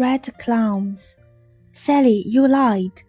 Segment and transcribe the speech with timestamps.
[0.00, 1.14] Red clowns.
[1.72, 3.02] Sally, you lied.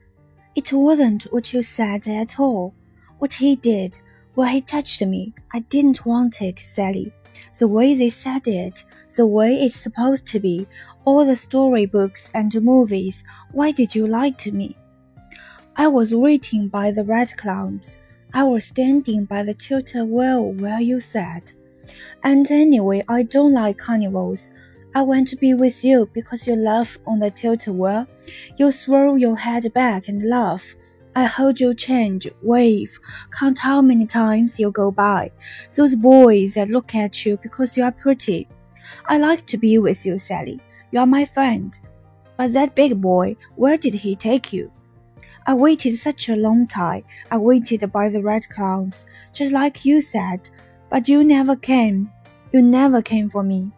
[0.56, 2.76] It wasn't what you said at all.
[3.18, 4.02] What he did,
[4.36, 5.34] well, he touched me.
[5.54, 7.14] I didn't want it, Sally.
[7.58, 8.84] The way they said it,
[9.16, 10.68] the way it's supposed to be,
[11.06, 13.24] all the storybooks and movies,
[13.54, 14.76] why did you lie to me?
[15.78, 18.00] I was waiting by the red clowns.
[18.34, 21.54] I was standing by the tilt-a-whirl where you sat.
[22.22, 24.52] And anyway, I don't like carnivals.
[24.94, 28.08] I want to be with you because you laugh on the tilt-a-whirl.
[28.58, 30.76] You throw your head back and laugh.
[31.16, 33.00] I hold you change, wave,
[33.32, 35.32] count how many times you go by.
[35.76, 38.50] Those boys that look at you because you are pretty.
[39.06, 40.60] I like to be with you, Sally.
[40.92, 41.78] You are my friend.
[42.36, 44.72] But that big boy, where did he take you?
[45.48, 47.04] I waited such a long time.
[47.32, 50.50] I waited by the red clowns, just like you said,
[50.90, 52.12] but you never came.
[52.52, 53.72] You never came for me.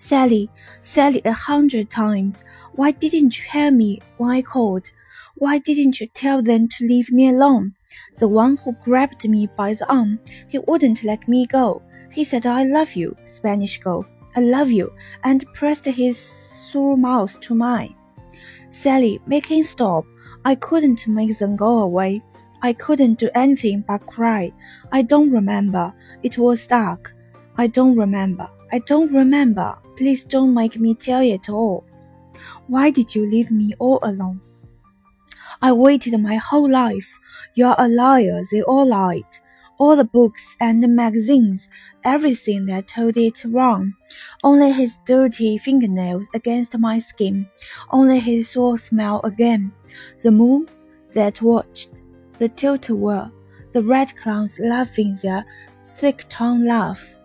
[0.00, 0.50] Sally,
[0.80, 2.42] Sally, a hundred times.
[2.72, 4.90] Why didn't you hear me when I called?
[5.36, 7.74] Why didn't you tell them to leave me alone?
[8.16, 11.82] The one who grabbed me by the arm, he wouldn't let me go.
[12.10, 14.06] He said, I love you, Spanish girl.
[14.34, 14.90] I love you,
[15.22, 17.94] and pressed his sore mouth to mine.
[18.70, 20.06] Sally, make him stop.
[20.46, 22.22] I couldn't make them go away.
[22.62, 24.52] I couldn't do anything but cry.
[24.92, 25.92] I don't remember.
[26.22, 27.14] It was dark.
[27.58, 28.48] I don't remember.
[28.72, 29.76] I don't remember.
[29.96, 31.84] Please don't make me tell it all.
[32.66, 34.40] Why did you leave me all alone?
[35.62, 37.18] I waited my whole life.
[37.54, 39.24] You're a liar, they all lied.
[39.78, 41.68] All the books and the magazines,
[42.04, 43.94] everything that told it wrong.
[44.44, 47.48] Only his dirty fingernails against my skin.
[47.90, 49.72] Only his sore smell again.
[50.22, 50.68] The moon
[51.14, 51.90] that watched.
[52.38, 53.32] The tilt-a-whirl.
[53.72, 55.44] The red clowns laughing their
[55.84, 57.16] thick-tongued laugh.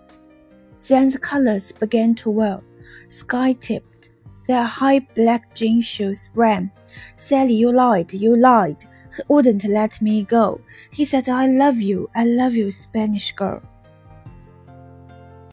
[0.87, 2.63] Then the colors began to whirl.
[3.07, 4.09] Sky-tipped.
[4.47, 6.71] Their high black jean shoes ran.
[7.15, 8.85] Sally, you lied, you lied.
[9.15, 10.61] He wouldn't let me go.
[10.91, 13.61] He said, I love you, I love you, Spanish girl.